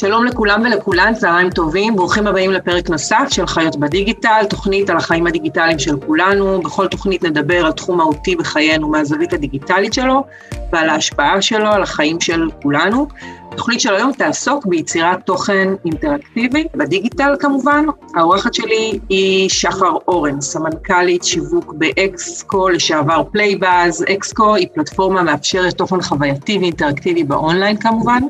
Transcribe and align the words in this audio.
שלום 0.00 0.24
לכולם 0.24 0.62
ולכולן, 0.64 1.14
צהריים 1.14 1.50
טובים, 1.50 1.96
ברוכים 1.96 2.26
הבאים 2.26 2.50
לפרק 2.50 2.90
נוסף 2.90 3.26
של 3.30 3.46
חיות 3.46 3.76
בדיגיטל, 3.76 4.44
תוכנית 4.50 4.90
על 4.90 4.96
החיים 4.96 5.26
הדיגיטליים 5.26 5.78
של 5.78 5.96
כולנו. 6.06 6.60
בכל 6.62 6.86
תוכנית 6.86 7.24
נדבר 7.24 7.66
על 7.66 7.72
תחום 7.72 7.96
מהותי 7.96 8.36
בחיינו 8.36 8.88
מהזווית 8.88 9.32
הדיגיטלית 9.32 9.92
שלו 9.92 10.24
ועל 10.72 10.88
ההשפעה 10.88 11.42
שלו 11.42 11.68
על 11.68 11.82
החיים 11.82 12.20
של 12.20 12.48
כולנו. 12.62 13.08
התוכנית 13.52 13.80
של 13.80 13.94
היום 13.94 14.12
תעסוק 14.12 14.66
ביצירת 14.66 15.26
תוכן 15.26 15.68
אינטראקטיבי, 15.84 16.64
בדיגיטל 16.74 17.36
כמובן. 17.40 17.84
האורחת 18.14 18.54
שלי 18.54 18.98
היא 19.08 19.48
שחר 19.48 19.92
אורן, 20.08 20.40
סמנכ"לית 20.40 21.24
שיווק 21.24 21.74
ב-EX.CO, 21.78 22.68
לשעבר 22.68 23.22
Playbuzz. 23.32 24.04
EX.CO 24.12 24.54
היא 24.54 24.68
פלטפורמה 24.74 25.22
מאפשרת 25.22 25.74
תוכן 25.74 26.02
חווייתי 26.02 26.58
ואינטראקטיבי 26.58 27.24
באונליין 27.24 27.76
כמובן. 27.76 28.22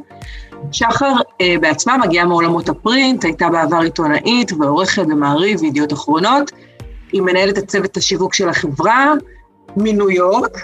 שחר 0.72 1.12
אה, 1.40 1.54
בעצמה 1.60 1.96
מגיעה 1.96 2.26
מעולמות 2.26 2.68
הפרינט, 2.68 3.24
הייתה 3.24 3.48
בעבר 3.48 3.78
עיתונאית 3.78 4.52
ועורכת 4.52 5.02
במעריב 5.06 5.60
וידיעות 5.62 5.92
אחרונות. 5.92 6.52
היא 7.12 7.22
מנהלת 7.22 7.58
את 7.58 7.68
צוות 7.68 7.96
השיווק 7.96 8.34
של 8.34 8.48
החברה 8.48 9.12
מניו 9.76 10.10
יורק, 10.10 10.58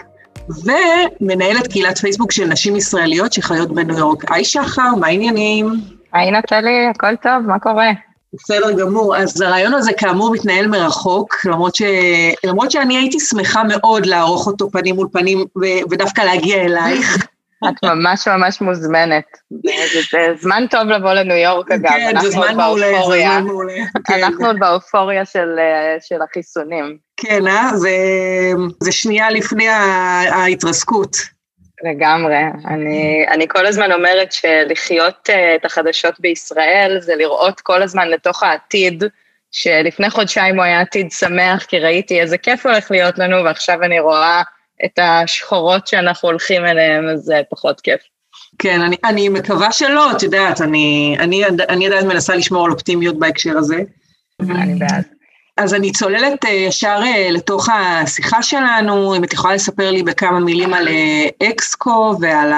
ומנהלת 0.49 1.67
קהילת 1.67 1.99
פייסבוק 1.99 2.33
של 2.33 2.45
נשים 2.45 2.77
ישראליות 2.77 3.33
שחיות 3.33 3.75
בניו 3.75 3.99
יורק. 3.99 4.31
היי 4.31 4.45
שחר, 4.45 4.95
מה 5.01 5.07
העניינים? 5.07 5.73
היי 6.13 6.31
נטלי, 6.31 6.87
הכל 6.91 7.17
טוב, 7.23 7.47
מה 7.47 7.59
קורה? 7.59 7.91
בסדר 8.35 8.73
גמור. 8.73 9.17
אז 9.17 9.41
הרעיון 9.41 9.75
הזה 9.75 9.93
כאמור 9.93 10.33
מתנהל 10.33 10.67
מרחוק, 10.67 11.35
למרות, 11.45 11.75
ש... 11.75 11.83
למרות 12.45 12.71
שאני 12.71 12.97
הייתי 12.97 13.21
שמחה 13.21 13.63
מאוד 13.65 14.07
לערוך 14.07 14.47
אותו 14.47 14.71
פנים 14.71 14.95
מול 14.95 15.09
פנים 15.13 15.39
ו... 15.39 15.65
ודווקא 15.91 16.21
להגיע 16.21 16.57
אלייך. 16.57 17.27
את 17.65 17.85
ממש 17.85 18.29
ממש 18.29 18.61
מוזמנת. 18.61 19.25
זה 20.11 20.19
זמן 20.41 20.65
טוב 20.71 20.83
לבוא 20.83 21.13
לניו 21.13 21.37
יורק 21.37 21.71
אגב, 21.71 22.21
זמן 22.29 22.57
מעולה. 22.57 22.87
כן. 24.07 24.15
אנחנו 24.15 24.47
עוד 24.47 24.59
באופוריה 24.59 25.25
של, 25.25 25.59
של 26.01 26.23
החיסונים. 26.23 26.99
כן, 27.17 27.47
אה? 27.47 27.77
זה, 27.77 27.91
זה 28.81 28.93
שנייה 28.93 29.31
לפני 29.31 29.69
ההתרסקות. 29.69 31.17
לגמרי. 31.85 32.37
אני, 32.67 33.27
אני 33.29 33.49
כל 33.49 33.67
הזמן 33.67 33.93
אומרת 33.93 34.33
שלחיות 34.33 35.31
את 35.57 35.65
החדשות 35.65 36.21
בישראל 36.21 36.99
זה 37.01 37.15
לראות 37.17 37.61
כל 37.61 37.83
הזמן 37.83 38.09
לתוך 38.09 38.43
העתיד, 38.43 39.05
שלפני 39.53 40.11
חודשיים 40.11 40.57
הוא 40.57 40.65
היה 40.65 40.81
עתיד 40.81 41.11
שמח, 41.13 41.65
כי 41.65 41.79
ראיתי 41.79 42.21
איזה 42.21 42.39
כיף 42.39 42.67
הולך 42.67 42.91
להיות 42.91 43.19
לנו, 43.19 43.45
ועכשיו 43.45 43.83
אני 43.83 44.01
רואה 44.01 44.43
את 44.85 44.99
השחורות 44.99 45.87
שאנחנו 45.87 46.29
הולכים 46.29 46.65
אליהן, 46.65 47.09
אז 47.09 47.21
זה 47.21 47.41
פחות 47.51 47.81
כיף. 47.81 48.01
כן, 48.59 48.81
אני, 48.81 48.97
אני 49.05 49.29
מקווה 49.29 49.73
שלא, 49.73 50.13
את 50.13 50.23
יודעת, 50.23 50.61
אני, 50.61 51.17
אני, 51.19 51.45
אני 51.47 51.87
עדיין 51.87 52.09
מנסה 52.09 52.37
לשמור 52.37 52.65
על 52.65 52.73
אופטימיות 52.73 53.19
בהקשר 53.19 53.59
הזה. 53.59 53.77
אני 54.41 54.75
בעד. 54.75 55.05
אז 55.57 55.75
אני 55.75 55.93
צוללת 55.93 56.45
אה, 56.45 56.51
ישר 56.51 57.01
אה, 57.03 57.31
לתוך 57.31 57.69
השיחה 57.69 58.43
שלנו, 58.43 59.17
אם 59.17 59.25
את 59.25 59.33
יכולה 59.33 59.55
לספר 59.55 59.91
לי 59.91 60.03
בכמה 60.03 60.41
מילים 60.41 60.75
על 60.75 60.89
אה, 60.89 61.49
אקסקו 61.51 62.17
ועל 62.21 62.53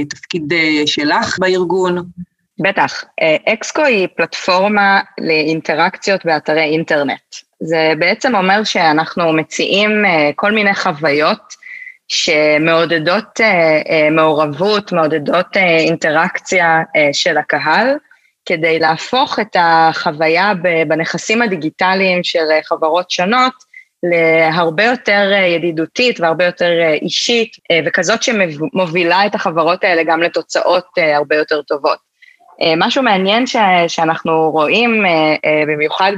התפקיד 0.00 0.52
שלך 0.86 1.38
בארגון. 1.38 2.04
בטח. 2.62 3.04
אקסקו 3.48 3.82
היא 3.82 4.08
פלטפורמה 4.16 5.00
לאינטראקציות 5.20 6.24
באתרי 6.24 6.64
אינטרנט. 6.64 7.34
זה 7.62 7.92
בעצם 7.98 8.34
אומר 8.34 8.64
שאנחנו 8.64 9.32
מציעים 9.32 9.90
כל 10.36 10.52
מיני 10.52 10.74
חוויות 10.74 11.54
שמעודדות 12.08 13.40
מעורבות, 14.10 14.92
מעודדות 14.92 15.56
אינטראקציה 15.56 16.82
של 17.12 17.38
הקהל, 17.38 17.96
כדי 18.46 18.78
להפוך 18.78 19.38
את 19.40 19.56
החוויה 19.58 20.52
בנכסים 20.88 21.42
הדיגיטליים 21.42 22.24
של 22.24 22.44
חברות 22.64 23.10
שונות 23.10 23.52
להרבה 24.02 24.84
יותר 24.84 25.30
ידידותית 25.46 26.20
והרבה 26.20 26.44
יותר 26.44 26.70
אישית, 27.02 27.56
וכזאת 27.86 28.22
שמובילה 28.22 29.26
את 29.26 29.34
החברות 29.34 29.84
האלה 29.84 30.02
גם 30.02 30.22
לתוצאות 30.22 30.86
הרבה 30.96 31.36
יותר 31.36 31.62
טובות. 31.62 32.07
משהו 32.76 33.02
מעניין 33.02 33.46
ש, 33.46 33.56
שאנחנו 33.88 34.50
רואים, 34.50 35.04
במיוחד 35.68 36.12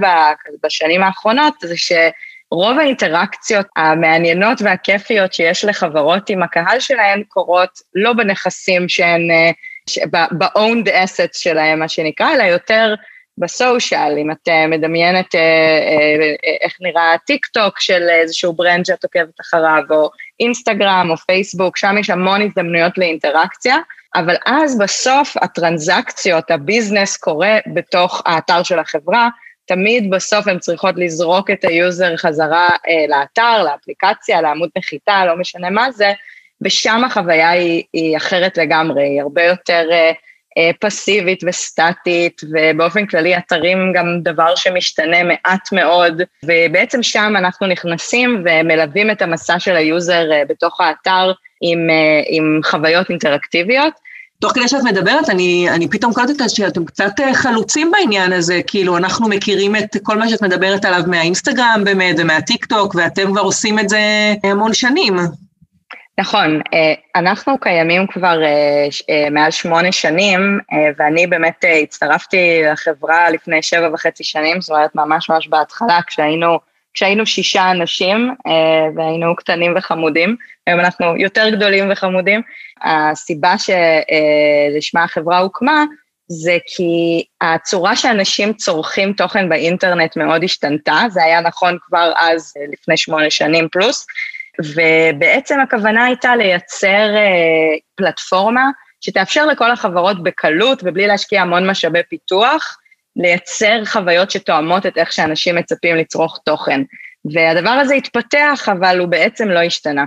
בשנים 0.65 1.03
האחרונות, 1.03 1.55
זה 1.61 1.75
שרוב 1.77 2.79
האינטראקציות 2.79 3.67
המעניינות 3.77 4.63
והכיפיות 4.63 5.33
שיש 5.33 5.65
לחברות 5.65 6.31
עם 6.31 6.43
הקהל 6.43 6.81
שלהן 6.81 7.23
קורות 7.29 7.79
לא 7.95 8.13
בנכסים 8.13 8.89
שהן 8.89 9.21
ב-owned 10.13 10.89
assets 10.89 11.39
שלהם, 11.39 11.79
מה 11.79 11.89
שנקרא, 11.89 12.35
אלא 12.35 12.43
יותר 12.43 12.95
ב 13.39 13.49
social, 13.49 14.19
אם 14.19 14.31
את 14.31 14.49
מדמיינת 14.69 15.35
אה, 15.35 15.41
אה, 15.41 16.35
איך 16.61 16.77
נראה 16.81 17.17
טיק 17.27 17.47
טוק 17.47 17.81
של 17.81 18.09
איזשהו 18.09 18.53
brand 18.53 18.87
שאת 18.87 19.05
עוקבת 19.05 19.41
אחריו, 19.41 19.83
או 19.91 20.11
אינסטגרם 20.41 21.09
או 21.11 21.17
פייסבוק, 21.17 21.77
שם 21.77 21.99
יש 21.99 22.11
המון 22.11 22.43
הזדמנויות 22.43 22.99
לאינטראקציה, 22.99 23.77
אבל 24.15 24.37
אז 24.47 24.79
בסוף 24.79 25.37
הטרנזקציות, 25.37 26.51
ה 26.51 26.58
business 26.58 27.17
קורה 27.17 27.59
בתוך 27.75 28.23
האתר 28.27 28.63
של 28.63 28.79
החברה, 28.79 29.29
תמיד 29.67 30.11
בסוף 30.11 30.47
הן 30.47 30.59
צריכות 30.59 30.95
לזרוק 30.99 31.51
את 31.51 31.65
ה 31.65 31.75
user 31.75 32.17
חזרה 32.17 32.69
אה, 32.69 33.07
לאתר, 33.09 33.63
לאפליקציה, 33.65 34.41
לעמוד 34.41 34.71
נחיתה, 34.79 35.25
לא 35.27 35.37
משנה 35.37 35.71
מה 35.71 35.93
זה, 35.93 36.13
ושם 36.63 37.05
החוויה 37.05 37.51
היא, 37.51 37.83
היא 37.93 38.17
אחרת 38.17 38.59
לגמרי, 38.59 39.03
היא 39.03 39.21
הרבה 39.21 39.43
יותר 39.43 39.89
אה, 39.93 40.13
פסיבית 40.81 41.41
וסטטית, 41.47 42.41
ובאופן 42.51 43.07
כללי 43.07 43.37
אתרים 43.37 43.93
גם 43.95 44.07
דבר 44.23 44.55
שמשתנה 44.57 45.23
מעט 45.23 45.73
מאוד, 45.73 46.23
ובעצם 46.45 47.03
שם 47.03 47.33
אנחנו 47.39 47.67
נכנסים 47.67 48.45
ומלווים 48.45 49.11
את 49.11 49.23
המסע 49.23 49.59
של 49.59 49.77
ה 49.77 49.88
user 49.88 50.33
אה, 50.33 50.43
בתוך 50.49 50.81
האתר 50.81 51.33
עם, 51.61 51.91
אה, 51.91 52.23
עם 52.29 52.61
חוויות 52.65 53.11
אינטראקטיביות. 53.11 53.93
תוך 54.41 54.53
כדי 54.53 54.69
שאת 54.69 54.83
מדברת, 54.83 55.31
אני, 55.31 55.71
אני 55.71 55.89
פתאום 55.89 56.13
קולטת 56.13 56.51
שאתם 56.51 56.85
קצת 56.85 57.21
אה, 57.21 57.35
חלוצים 57.35 57.91
בעניין 57.91 58.33
הזה, 58.33 58.61
כאילו 58.67 58.97
אנחנו 58.97 59.29
מכירים 59.29 59.77
את 59.77 59.97
כל 60.03 60.19
מה 60.19 60.29
שאת 60.29 60.43
מדברת 60.43 60.85
עליו 60.85 61.03
מהאינסטגרם 61.07 61.83
באמת 61.85 62.17
ומהטיק 62.19 62.65
טוק, 62.65 62.95
ואתם 62.95 63.27
כבר 63.33 63.41
עושים 63.41 63.79
את 63.79 63.89
זה 63.89 64.01
המון 64.45 64.75
שנים. 64.75 65.17
נכון, 66.19 66.61
אה, 66.75 66.95
אנחנו 67.17 67.59
קיימים 67.59 68.07
כבר 68.07 68.43
אה, 68.45 68.89
אה, 69.11 69.31
מעל 69.31 69.51
שמונה 69.51 69.93
שנים, 69.93 70.59
ואני 70.99 71.27
באמת 71.27 71.65
הצטרפתי 71.83 72.63
לחברה 72.73 73.31
לפני 73.31 73.63
שבע 73.63 73.91
וחצי 73.95 74.25
שנים, 74.25 74.61
זאת 74.61 74.71
אומרת 74.71 74.95
ממש 74.95 75.31
ממש 75.31 75.49
בהתחלה, 75.49 75.99
כשהיינו, 76.07 76.59
כשהיינו 76.95 77.27
שישה 77.27 77.71
אנשים 77.71 78.35
והיינו 78.97 79.37
קטנים 79.37 79.75
וחמודים, 79.77 80.37
היום 80.67 80.81
אנחנו 80.81 81.17
יותר 81.17 81.49
גדולים 81.51 81.93
וחמודים. 81.93 82.43
הסיבה 82.83 83.55
שלשמה 83.59 85.05
החברה 85.05 85.39
הוקמה, 85.39 85.85
זה 86.29 86.59
כי 86.67 87.25
הצורה 87.41 87.97
שאנשים 87.97 88.53
צורכים 88.53 89.13
תוכן 89.13 89.49
באינטרנט 89.49 90.17
מאוד 90.17 90.45
השתנתה, 90.45 91.03
זה 91.11 91.25
היה 91.25 91.41
נכון 91.41 91.79
כבר 91.83 92.13
אז, 92.17 92.55
לפני 92.73 92.97
שמונה 92.97 93.31
שנים 93.31 93.69
פלוס, 93.73 94.07
ובעצם 94.65 95.61
הכוונה 95.61 96.05
הייתה 96.05 96.37
לייצר 96.37 97.17
אה, 97.17 97.77
פלטפורמה 97.95 98.71
שתאפשר 99.01 99.47
לכל 99.47 99.71
החברות 99.71 100.23
בקלות 100.23 100.83
ובלי 100.85 101.07
להשקיע 101.07 101.43
המון 101.43 101.71
משאבי 101.71 102.01
פיתוח, 102.09 102.77
לייצר 103.17 103.85
חוויות 103.85 104.31
שתואמות 104.31 104.87
את 104.87 104.99
איך 104.99 105.13
שאנשים 105.13 105.57
מצפים 105.57 105.97
לצרוך 105.97 106.39
תוכן. 106.45 106.83
והדבר 107.25 107.71
הזה 107.71 107.95
התפתח, 107.95 108.69
אבל 108.73 108.99
הוא 108.99 109.09
בעצם 109.09 109.49
לא 109.49 109.59
השתנה. 109.59 110.05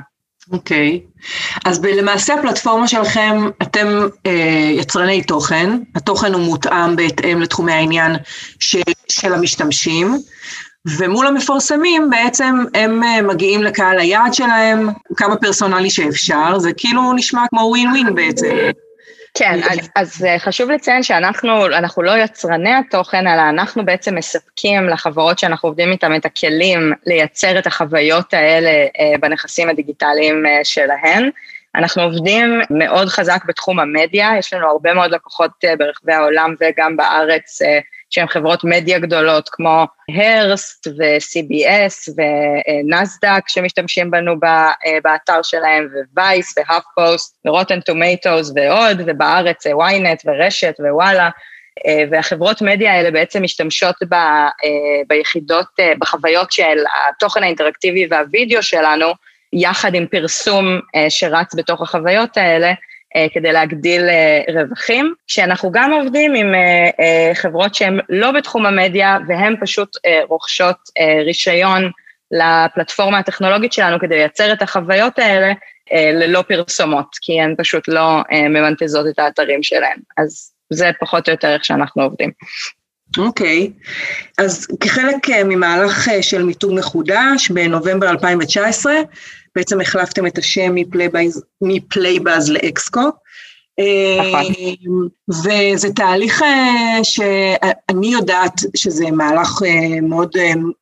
אוקיי, 0.51 0.99
okay. 1.03 1.59
אז 1.65 1.85
למעשה 1.85 2.33
הפלטפורמה 2.33 2.87
שלכם, 2.87 3.49
אתם 3.61 3.87
אה, 4.25 4.71
יצרני 4.71 5.23
תוכן, 5.23 5.69
התוכן 5.95 6.33
הוא 6.33 6.41
מותאם 6.41 6.95
בהתאם 6.95 7.41
לתחומי 7.41 7.71
העניין 7.71 8.11
של, 8.59 8.81
של 9.09 9.33
המשתמשים, 9.33 10.17
ומול 10.87 11.27
המפרסמים 11.27 12.09
בעצם 12.09 12.55
הם 12.73 13.03
אה, 13.03 13.21
מגיעים 13.21 13.63
לקהל 13.63 13.99
היעד 13.99 14.33
שלהם, 14.33 14.87
כמה 15.17 15.35
פרסונלי 15.35 15.89
שאפשר, 15.89 16.59
זה 16.59 16.71
כאילו 16.77 17.13
נשמע 17.13 17.41
כמו 17.49 17.61
ווין 17.61 17.89
ווין 17.89 18.15
בעצם. 18.15 18.55
כן, 19.37 19.59
אז, 19.69 19.89
אז 19.95 20.25
אה, 20.25 20.39
חשוב 20.39 20.69
לציין 20.69 21.03
שאנחנו 21.03 21.65
אנחנו 21.65 22.03
לא 22.03 22.17
יצרני 22.17 22.73
התוכן, 22.73 23.27
אלא 23.27 23.49
אנחנו 23.49 23.85
בעצם 23.85 24.15
מספקים 24.15 24.89
לחברות 24.89 25.39
שאנחנו 25.39 25.69
עובדים 25.69 25.91
איתן 25.91 26.15
את 26.15 26.25
הכלים 26.25 26.93
לייצר 27.05 27.59
את 27.59 27.67
החוויות 27.67 28.33
האלה 28.33 28.69
אה, 28.69 29.17
בנכסים 29.19 29.69
הדיגיטליים 29.69 30.43
שלהן. 30.63 31.29
אנחנו 31.75 32.03
עובדים 32.03 32.61
מאוד 32.69 33.07
חזק 33.07 33.43
בתחום 33.47 33.79
המדיה, 33.79 34.29
יש 34.39 34.53
לנו 34.53 34.67
הרבה 34.67 34.93
מאוד 34.93 35.11
לקוחות 35.11 35.51
ברחבי 35.77 36.13
העולם 36.13 36.55
וגם 36.61 36.97
בארץ 36.97 37.59
שהן 38.13 38.27
חברות 38.27 38.63
מדיה 38.63 38.99
גדולות 38.99 39.49
כמו 39.49 39.85
הרסט 40.15 40.87
ו-CBS 40.87 42.13
ונסדק 42.17 43.43
שמשתמשים 43.47 44.11
בנו 44.11 44.35
באתר 45.03 45.41
שלהם, 45.43 45.87
ווייס 46.15 46.53
והאף 46.57 46.83
פוסט 46.95 47.37
ורוטן 47.45 47.79
טומטוס 47.79 48.51
ועוד, 48.55 49.01
ובארץ 49.05 49.67
ynet 49.67 50.21
ורשת 50.25 50.75
ווואלה. 50.79 51.29
והחברות 52.11 52.61
מדיה 52.61 52.93
האלה 52.93 53.11
בעצם 53.11 53.43
משתמשות 53.43 53.95
ב, 54.09 54.15
ביחידות, 55.07 55.67
בחוויות 55.99 56.51
של 56.51 56.77
התוכן 57.09 57.43
האינטראקטיבי 57.43 58.07
והווידאו 58.09 58.63
שלנו, 58.63 59.07
יחד 59.53 59.95
עם 59.95 60.07
פרסום 60.07 60.79
שרץ 61.09 61.55
בתוך 61.55 61.81
החוויות 61.81 62.37
האלה, 62.37 62.73
כדי 63.33 63.51
להגדיל 63.51 64.01
רווחים, 64.53 65.13
שאנחנו 65.27 65.71
גם 65.71 65.91
עובדים 65.93 66.33
עם 66.33 66.53
חברות 67.33 67.75
שהן 67.75 67.99
לא 68.09 68.31
בתחום 68.31 68.65
המדיה 68.65 69.17
והן 69.27 69.55
פשוט 69.61 69.89
רוכשות 70.29 70.77
רישיון 71.25 71.91
לפלטפורמה 72.31 73.19
הטכנולוגית 73.19 73.73
שלנו 73.73 73.99
כדי 73.99 74.15
לייצר 74.15 74.53
את 74.53 74.61
החוויות 74.61 75.19
האלה 75.19 75.53
ללא 75.93 76.41
פרסומות, 76.41 77.07
כי 77.21 77.41
הן 77.41 77.55
פשוט 77.57 77.87
לא 77.87 78.21
ממנטזות 78.49 79.05
את 79.07 79.19
האתרים 79.19 79.63
שלהן. 79.63 79.97
אז 80.17 80.51
זה 80.69 80.91
פחות 80.99 81.27
או 81.27 81.33
יותר 81.33 81.53
איך 81.53 81.65
שאנחנו 81.65 82.03
עובדים. 82.03 82.31
אוקיי, 83.17 83.71
okay. 83.71 84.43
אז 84.43 84.67
כחלק 84.79 85.29
ממהלך 85.45 86.09
של 86.21 86.43
מיתוג 86.43 86.73
מחודש 86.73 87.49
בנובמבר 87.49 88.09
2019, 88.09 88.93
בעצם 89.55 89.81
החלפתם 89.81 90.27
את 90.27 90.37
השם 90.37 90.75
מפלייבאז 91.61 92.51
לאקסקו. 92.51 93.09
נכון. 94.19 94.53
וזה 95.29 95.89
תהליך 95.95 96.43
שאני 97.03 98.07
יודעת 98.07 98.53
שזה 98.75 99.11
מהלך 99.11 99.61
מאוד, 100.01 100.31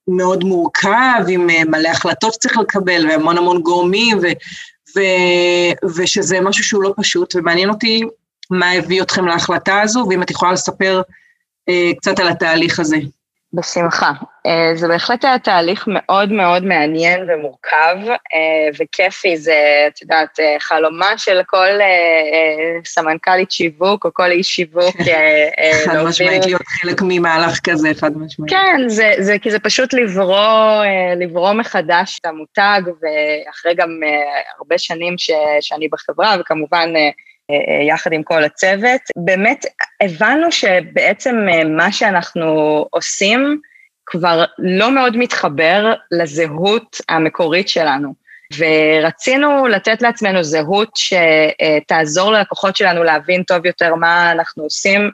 מאוד 0.07 0.43
מורכב, 0.43 1.23
עם 1.27 1.47
מלא 1.67 1.89
החלטות 1.89 2.33
שצריך 2.33 2.57
לקבל 2.57 3.05
והמון 3.09 3.37
המון 3.37 3.61
גורמים, 3.61 4.17
ו, 4.17 4.27
ו, 4.95 5.01
ושזה 5.95 6.41
משהו 6.41 6.63
שהוא 6.63 6.83
לא 6.83 6.93
פשוט, 6.97 7.35
ומעניין 7.35 7.69
אותי 7.69 8.01
מה 8.49 8.71
הביא 8.71 9.01
אתכם 9.01 9.25
להחלטה 9.27 9.81
הזו, 9.81 10.05
ואם 10.09 10.23
את 10.23 10.31
יכולה 10.31 10.51
לספר 10.51 11.01
קצת 11.97 12.19
על 12.19 12.27
התהליך 12.27 12.79
הזה. 12.79 12.97
בשמחה. 13.53 14.11
אה, 14.47 14.71
זה 14.75 14.87
בהחלט 14.87 15.25
היה 15.25 15.39
תהליך 15.39 15.83
מאוד 15.87 16.31
מאוד 16.31 16.65
מעניין 16.65 17.29
ומורכב 17.29 17.97
אה, 18.07 18.69
וכיפי, 18.79 19.37
זה, 19.37 19.87
את 19.87 20.01
יודעת, 20.01 20.39
אה, 20.39 20.55
חלומה 20.59 21.17
של 21.17 21.41
כל 21.47 21.67
סמנכ"לית 22.85 23.51
שיווק 23.51 24.05
או 24.05 24.09
כל 24.13 24.31
איש 24.31 24.47
שיווק. 24.47 24.95
חד 25.85 26.03
משמעית 26.03 26.45
להיות 26.45 26.67
חלק 26.67 27.01
ממהלך 27.01 27.59
כזה, 27.63 27.89
חד 27.99 28.17
משמעית. 28.17 28.51
כן, 28.51 28.81
זה, 28.87 29.13
זה, 29.17 29.35
כי 29.41 29.51
זה 29.51 29.59
פשוט 29.59 29.93
לברוא, 29.93 30.83
לברוא 31.15 31.53
מחדש 31.53 32.19
את 32.21 32.25
המותג, 32.25 32.81
ואחרי 32.85 33.75
גם 33.75 33.89
הרבה 34.57 34.77
שנים 34.77 35.17
ש, 35.17 35.31
שאני 35.61 35.87
בחברה, 35.87 36.35
וכמובן 36.39 36.93
יחד 37.87 38.13
עם 38.13 38.23
כל 38.23 38.43
הצוות. 38.43 39.01
באמת 39.15 39.65
הבנו 40.01 40.51
שבעצם 40.51 41.35
מה 41.67 41.91
שאנחנו 41.91 42.45
עושים 42.89 43.61
כבר 44.05 44.43
לא 44.59 44.91
מאוד 44.91 45.17
מתחבר 45.17 45.93
לזהות 46.11 46.97
המקורית 47.09 47.69
שלנו. 47.69 48.13
ורצינו 48.57 49.67
לתת 49.67 50.01
לעצמנו 50.01 50.43
זהות 50.43 50.89
שתעזור 50.95 52.31
ללקוחות 52.31 52.75
שלנו 52.75 53.03
להבין 53.03 53.43
טוב 53.43 53.65
יותר 53.65 53.95
מה 53.95 54.31
אנחנו 54.31 54.63
עושים 54.63 55.11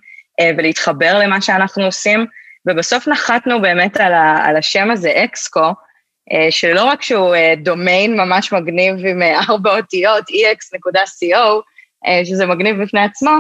ולהתחבר 0.57 1.19
למה 1.23 1.41
שאנחנו 1.41 1.85
עושים, 1.85 2.25
ובסוף 2.65 3.07
נחתנו 3.07 3.61
באמת 3.61 3.97
על, 3.97 4.13
על 4.43 4.57
השם 4.57 4.91
הזה, 4.91 5.11
אקסקו, 5.23 5.71
שלא 6.49 6.83
רק 6.83 7.01
שהוא 7.01 7.35
דומיין 7.57 8.17
ממש 8.17 8.53
מגניב 8.53 8.95
עם 9.05 9.21
ארבע 9.49 9.77
אותיות, 9.77 10.23
ex.co, 10.29 11.35
אה, 11.35 11.59
שזה 12.23 12.45
מגניב 12.45 12.81
בפני 12.81 13.01
עצמו, 13.01 13.31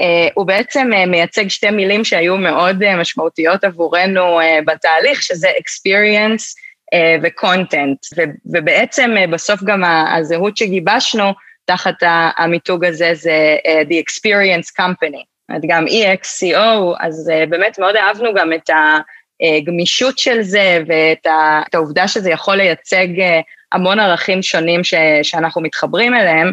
אה, 0.00 0.28
הוא 0.34 0.46
בעצם 0.46 0.90
אה, 0.94 1.06
מייצג 1.06 1.48
שתי 1.48 1.70
מילים 1.70 2.04
שהיו 2.04 2.36
מאוד 2.36 2.96
משמעותיות 2.96 3.64
עבורנו 3.64 4.40
בתהליך, 4.66 5.22
שזה 5.22 5.48
experience 5.48 6.42
ו-content, 7.22 8.26
ובעצם 8.46 9.14
בסוף 9.30 9.62
גם 9.62 9.82
הזהות 9.84 10.56
שגיבשנו 10.56 11.32
תחת 11.64 11.94
המיתוג 12.36 12.84
הזה 12.84 13.10
זה 13.14 13.56
The 13.88 13.94
Experience 13.94 14.80
Company, 14.80 15.22
גם 15.68 15.84
EXCO, 15.86 16.96
אז 17.00 17.30
באמת 17.48 17.78
מאוד 17.78 17.96
אהבנו 17.96 18.34
גם 18.34 18.52
את 18.52 18.70
הגמישות 19.42 20.18
של 20.18 20.42
זה 20.42 20.82
ואת 20.86 21.26
העובדה 21.74 22.08
שזה 22.08 22.30
יכול 22.30 22.56
לייצג 22.56 23.08
המון 23.72 24.00
ערכים 24.00 24.42
שונים 24.42 24.84
ש, 24.84 24.94
שאנחנו 25.22 25.62
מתחברים 25.62 26.14
אליהם. 26.14 26.52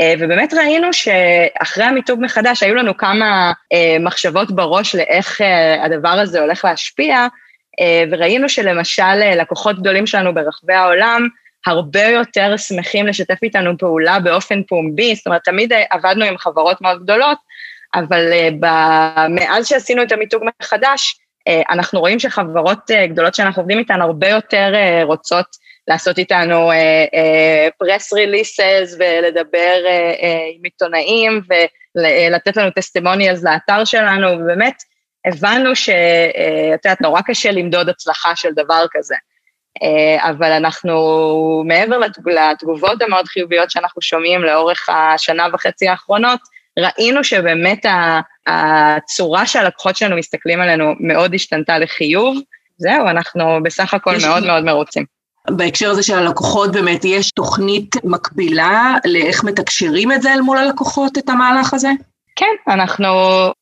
אה, 0.00 0.14
ובאמת 0.18 0.54
ראינו 0.54 0.92
שאחרי 0.92 1.84
המיתוג 1.84 2.20
מחדש, 2.22 2.62
היו 2.62 2.74
לנו 2.74 2.96
כמה 2.96 3.52
אה, 3.72 3.96
מחשבות 4.00 4.50
בראש 4.52 4.94
לאיך 4.94 5.40
אה, 5.40 5.84
הדבר 5.84 6.08
הזה 6.08 6.40
הולך 6.40 6.64
להשפיע, 6.64 7.26
וראינו 8.10 8.48
שלמשל 8.48 9.16
לקוחות 9.36 9.78
גדולים 9.78 10.06
שלנו 10.06 10.34
ברחבי 10.34 10.72
העולם, 10.72 11.28
הרבה 11.66 12.02
יותר 12.02 12.56
שמחים 12.56 13.06
לשתף 13.06 13.38
איתנו 13.42 13.78
פעולה 13.78 14.20
באופן 14.20 14.62
פומבי, 14.62 15.14
זאת 15.14 15.26
אומרת, 15.26 15.44
תמיד 15.44 15.72
עבדנו 15.90 16.24
עם 16.24 16.38
חברות 16.38 16.80
מאוד 16.80 17.02
גדולות, 17.02 17.38
אבל 17.94 18.32
מאז 19.30 19.66
שעשינו 19.68 20.02
את 20.02 20.12
המיתוג 20.12 20.42
מחדש, 20.62 21.18
אנחנו 21.70 22.00
רואים 22.00 22.18
שחברות 22.18 22.90
גדולות 23.08 23.34
שאנחנו 23.34 23.62
עובדים 23.62 23.78
איתן 23.78 24.00
הרבה 24.00 24.28
יותר 24.28 24.72
רוצות 25.02 25.46
לעשות 25.88 26.18
איתנו 26.18 26.70
פרס 27.78 28.12
ריליסס 28.12 28.96
ולדבר 28.98 29.76
עם 30.54 30.62
עיתונאים 30.64 31.40
ולתת 31.96 32.56
לנו 32.56 32.70
טסטימוניאלס 32.70 33.44
לאתר 33.44 33.84
שלנו, 33.84 34.28
ובאמת 34.28 34.74
הבנו 35.26 35.76
שאת 35.76 36.84
יודעת, 36.84 37.00
נורא 37.00 37.20
קשה 37.26 37.50
למדוד 37.50 37.88
הצלחה 37.88 38.36
של 38.36 38.52
דבר 38.52 38.84
כזה. 38.90 39.14
אבל 40.18 40.52
אנחנו, 40.52 41.62
מעבר 41.66 41.98
לתגובות 42.26 43.02
המאוד 43.02 43.26
חיוביות 43.26 43.70
שאנחנו 43.70 44.02
שומעים 44.02 44.42
לאורך 44.42 44.88
השנה 44.88 45.46
וחצי 45.52 45.88
האחרונות, 45.88 46.40
ראינו 46.78 47.24
שבאמת 47.24 47.86
הצורה 48.46 49.46
שהלקוחות 49.46 49.96
שלנו 49.96 50.16
מסתכלים 50.16 50.60
עלינו 50.60 50.94
מאוד 51.00 51.34
השתנתה 51.34 51.78
לחיוב. 51.78 52.36
זהו, 52.78 53.08
אנחנו 53.08 53.58
בסך 53.62 53.94
הכל 53.94 54.14
מאוד 54.26 54.46
מאוד 54.46 54.64
מרוצים. 54.64 55.04
בהקשר 55.50 55.90
הזה 55.90 56.02
של 56.02 56.18
הלקוחות 56.18 56.72
באמת, 56.72 57.04
יש 57.04 57.30
תוכנית 57.30 57.96
מקבילה 58.04 58.94
לאיך 59.04 59.44
מתקשרים 59.44 60.12
את 60.12 60.22
זה 60.22 60.32
אל 60.32 60.40
מול 60.40 60.58
הלקוחות, 60.58 61.18
את 61.18 61.28
המהלך 61.28 61.74
הזה? 61.74 61.88
כן, 62.36 62.72
אנחנו 62.72 63.08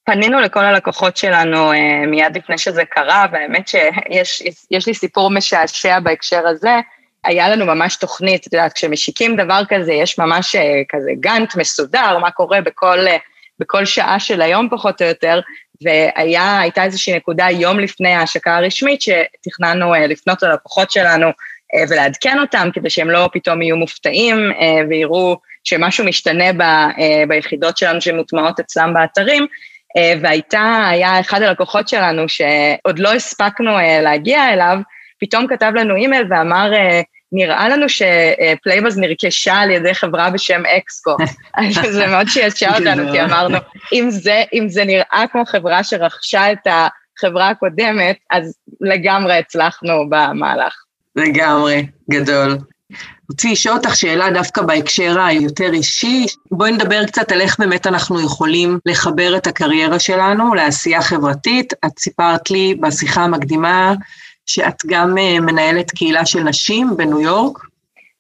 פנינו 0.05 0.41
לכל 0.41 0.65
הלקוחות 0.65 1.17
שלנו 1.17 1.73
אה, 1.73 2.07
מיד 2.07 2.37
לפני 2.37 2.59
שזה 2.59 2.85
קרה, 2.85 3.27
והאמת 3.33 3.69
שיש 3.69 4.87
לי 4.87 4.95
סיפור 4.95 5.31
משעשע 5.31 6.01
בהקשר 6.01 6.47
הזה. 6.47 6.81
היה 7.25 7.49
לנו 7.49 7.67
ממש 7.67 7.97
תוכנית, 7.97 8.47
את 8.47 8.53
יודעת, 8.53 8.73
כשמשיקים 8.73 9.37
דבר 9.37 9.63
כזה, 9.69 9.93
יש 9.93 10.19
ממש 10.19 10.55
אה, 10.55 10.83
כזה 10.89 11.11
גאנט 11.21 11.57
מסודר, 11.57 12.19
מה 12.19 12.31
קורה 12.31 12.61
בכל, 12.61 13.07
אה, 13.09 13.17
בכל 13.59 13.85
שעה 13.85 14.21
של 14.21 14.43
היום 14.43 14.69
פחות 14.71 15.03
או 15.03 15.07
יותר, 15.07 15.41
והייתה 15.83 16.85
איזושהי 16.85 17.17
נקודה 17.17 17.51
יום 17.51 17.81
לפני 17.81 18.15
ההשקה 18.15 18.57
הרשמית, 18.57 19.01
שתכננו 19.03 19.95
לפנות 20.09 20.43
ללקוחות 20.43 20.91
שלנו 20.91 21.33
אה, 21.75 21.85
ולעדכן 21.89 22.39
אותם 22.39 22.69
כדי 22.73 22.91
שהם 22.91 23.11
לא 23.11 23.29
פתאום 23.33 23.63
יהיו 23.63 23.77
מופתעים 23.77 24.53
אה, 24.61 24.83
ויראו 24.89 25.37
שמשהו 25.65 26.05
משתנה 26.05 26.53
ב, 26.53 26.61
אה, 26.61 27.25
ביחידות 27.29 27.77
שלנו 27.79 28.01
שמוטמעות 28.01 28.61
אצלם 28.61 28.95
באתרים. 28.95 29.47
והייתה, 30.23 30.89
היה 30.91 31.21
אחד 31.21 31.43
הלקוחות 31.43 31.89
שלנו 31.89 32.29
שעוד 32.29 32.99
לא 32.99 33.13
הספקנו 33.13 33.71
להגיע 34.03 34.53
אליו, 34.53 34.79
פתאום 35.21 35.47
כתב 35.47 35.73
לנו 35.75 35.97
אימייל 35.97 36.25
ואמר, 36.31 36.71
נראה 37.33 37.69
לנו 37.69 37.87
שפלייבאז 37.89 38.99
נרכשה 38.99 39.55
על 39.55 39.71
ידי 39.71 39.95
חברה 39.95 40.31
בשם 40.31 40.63
אקסקו. 40.67 41.17
אז 41.57 41.93
זה 41.93 42.07
מאוד 42.07 42.29
שישע 42.29 42.71
אותנו, 42.79 43.13
כי 43.13 43.23
אמרנו, 43.23 43.59
אם 43.93 44.11
זה, 44.11 44.43
אם 44.53 44.69
זה 44.69 44.85
נראה 44.85 45.25
כמו 45.33 45.45
חברה 45.47 45.85
שרכשה 45.85 46.53
את 46.53 46.67
החברה 46.67 47.49
הקודמת, 47.49 48.17
אז 48.31 48.55
לגמרי 48.81 49.35
הצלחנו 49.35 49.93
במהלך. 50.11 50.75
לגמרי, 51.17 51.87
גדול. 52.11 52.59
רציתי 53.31 53.53
לשאול 53.53 53.77
אותך 53.77 53.97
שאלה 53.97 54.31
דווקא 54.31 54.63
בהקשר 54.63 55.21
היותר 55.21 55.73
אישי. 55.73 56.27
בואי 56.51 56.73
נדבר 56.73 57.07
קצת 57.07 57.33
על 57.33 57.41
איך 57.41 57.61
באמת 57.61 57.87
אנחנו 57.87 58.21
יכולים 58.21 58.79
לחבר 58.87 59.37
את 59.37 59.47
הקריירה 59.47 59.99
שלנו 59.99 60.55
לעשייה 60.55 61.03
חברתית. 61.03 61.73
את 61.87 61.99
סיפרת 61.99 62.51
לי 62.51 62.75
בשיחה 62.81 63.25
המקדימה 63.25 63.95
שאת 64.47 64.77
גם 64.87 65.19
אה, 65.19 65.41
מנהלת 65.41 65.91
קהילה 65.91 66.27
של 66.27 66.41
נשים 66.41 66.97
בניו 66.97 67.21
יורק. 67.21 67.59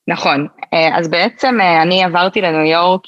נכון, 0.09 0.47
אה, 0.75 0.99
אז 0.99 1.09
בעצם 1.09 1.61
אה, 1.61 1.83
אני 1.83 2.05
עברתי 2.05 2.41
לניו 2.41 2.65
יורק 2.65 3.03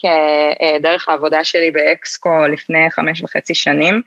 דרך 0.83 1.09
העבודה 1.09 1.45
שלי 1.45 1.71
באקסקו 1.71 2.47
לפני 2.53 2.91
חמש 2.91 3.23
וחצי 3.23 3.55
שנים. 3.55 4.03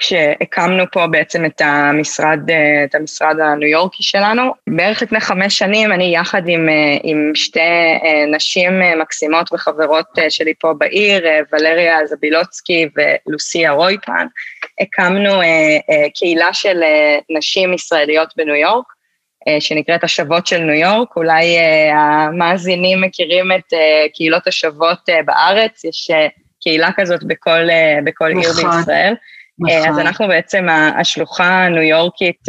כשהקמנו 0.00 0.84
פה 0.92 1.06
בעצם 1.06 1.44
את 1.44 1.60
המשרד, 1.64 2.38
את 2.84 2.94
המשרד 2.94 3.36
הניו 3.40 3.68
יורקי 3.68 4.02
שלנו. 4.02 4.54
בערך 4.66 5.02
לפני 5.02 5.20
חמש 5.20 5.58
שנים 5.58 5.92
אני 5.92 6.16
יחד 6.16 6.42
עם, 6.48 6.68
עם 7.02 7.32
שתי 7.34 7.60
נשים 8.34 8.72
מקסימות 9.00 9.52
וחברות 9.52 10.06
שלי 10.28 10.52
פה 10.58 10.72
בעיר, 10.78 11.26
ולריה 11.52 12.06
זבילוצקי 12.06 12.88
ולוסיה 13.26 13.70
רויטמן, 13.70 14.26
הקמנו 14.80 15.40
קהילה 16.14 16.52
של 16.52 16.82
נשים 17.30 17.74
ישראליות 17.74 18.32
בניו 18.36 18.54
יורק, 18.54 18.86
שנקראת 19.60 20.04
השבות 20.04 20.46
של 20.46 20.58
ניו 20.58 20.74
יורק, 20.74 21.16
אולי 21.16 21.58
המאזינים 21.92 23.00
מכירים 23.00 23.52
את 23.52 23.74
קהילות 24.14 24.46
השבות 24.46 25.08
בארץ, 25.24 25.84
יש 25.84 26.10
קהילה 26.62 26.88
כזאת 26.96 27.24
בכל, 27.24 27.68
בכל 28.04 28.28
עיר 28.28 28.50
נכון. 28.50 28.70
בישראל. 28.78 29.14
נכון. 29.60 29.88
אז 29.88 29.98
אנחנו 29.98 30.28
בעצם 30.28 30.66
השלוחה 30.98 31.64
הניו 31.64 31.82
יורקית 31.82 32.40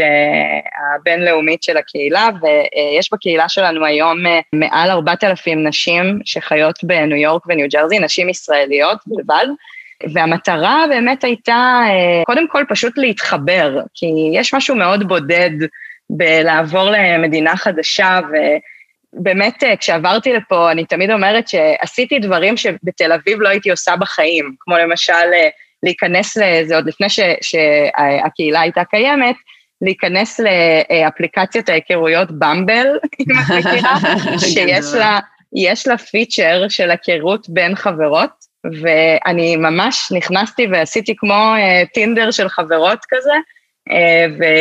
הבינלאומית 0.95 1.63
של 1.63 1.77
הקהילה, 1.77 2.29
ויש 2.41 3.13
בקהילה 3.13 3.49
שלנו 3.49 3.85
היום 3.85 4.17
מעל 4.55 4.91
4,000 4.91 5.67
נשים 5.67 6.19
שחיות 6.25 6.83
בניו 6.83 7.17
יורק 7.17 7.47
וניו 7.47 7.67
ג'רזי, 7.73 7.99
נשים 7.99 8.29
ישראליות 8.29 8.97
בלבד. 9.05 9.45
והמטרה 10.13 10.85
באמת 10.89 11.23
הייתה 11.23 11.81
קודם 12.25 12.47
כל 12.47 12.63
פשוט 12.69 12.97
להתחבר, 12.97 13.79
כי 13.93 14.05
יש 14.33 14.53
משהו 14.53 14.75
מאוד 14.75 15.07
בודד 15.07 15.49
בלעבור 16.09 16.89
למדינה 16.89 17.57
חדשה, 17.57 18.19
ובאמת 19.13 19.63
כשעברתי 19.79 20.33
לפה, 20.33 20.71
אני 20.71 20.85
תמיד 20.85 21.11
אומרת 21.11 21.47
שעשיתי 21.47 22.19
דברים 22.19 22.57
שבתל 22.57 23.11
אביב 23.11 23.41
לא 23.41 23.49
הייתי 23.49 23.71
עושה 23.71 23.95
בחיים, 23.95 24.55
כמו 24.59 24.77
למשל 24.77 25.13
להיכנס 25.83 26.37
לזה 26.37 26.75
עוד 26.75 26.87
לפני 26.87 27.09
ש, 27.09 27.19
שהקהילה 27.41 28.61
הייתה 28.61 28.83
קיימת, 28.85 29.35
להיכנס 29.81 30.39
לאפליקציית 30.39 31.69
ההיכרויות 31.69 32.31
במבל, 32.31 32.87
אם 33.19 33.25
את 33.31 33.65
מכירה, 33.65 33.95
שיש 34.53 34.93
לה, 34.93 35.19
יש 35.55 35.87
לה 35.87 35.97
פיצ'ר 35.97 36.65
של 36.69 36.91
היכרות 36.91 37.49
בין 37.49 37.75
חברות, 37.75 38.31
ואני 38.81 39.55
ממש 39.55 40.11
נכנסתי 40.15 40.67
ועשיתי 40.71 41.13
כמו 41.17 41.53
טינדר 41.93 42.31
של 42.31 42.49
חברות 42.49 42.99
כזה, 43.09 43.33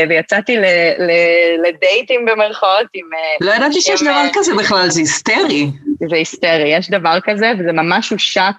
ויצאתי 0.09 0.57
לדייטים 1.69 2.25
במרכאות 2.25 2.87
עם... 2.95 3.07
לא 3.41 3.53
ידעתי 3.53 3.81
שיש 3.81 4.03
דבר 4.03 4.27
כזה 4.35 4.53
בכלל, 4.59 4.89
זה 4.89 5.01
היסטרי. 5.01 5.67
זה 6.11 6.17
היסטרי, 6.17 6.69
יש 6.69 6.91
דבר 6.91 7.19
כזה, 7.25 7.53
וזה 7.59 7.73
ממש 7.73 8.11
הושק, 8.11 8.55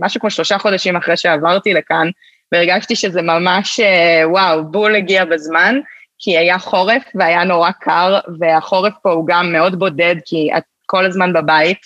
משהו 0.00 0.20
כמו 0.20 0.30
שלושה 0.30 0.58
חודשים 0.58 0.96
אחרי 0.96 1.16
שעברתי 1.16 1.72
לכאן, 1.72 2.08
והרגשתי 2.52 2.96
שזה 2.96 3.22
ממש, 3.22 3.80
וואו, 4.24 4.64
בול 4.64 4.96
הגיע 4.96 5.24
בזמן, 5.24 5.80
כי 6.18 6.38
היה 6.38 6.58
חורף 6.58 7.02
והיה 7.14 7.44
נורא 7.44 7.70
קר, 7.80 8.18
והחורף 8.38 8.92
פה 9.02 9.12
הוא 9.12 9.26
גם 9.26 9.52
מאוד 9.52 9.78
בודד, 9.78 10.14
כי 10.24 10.48
את 10.56 10.62
כל 10.86 11.06
הזמן 11.06 11.32
בבית, 11.32 11.78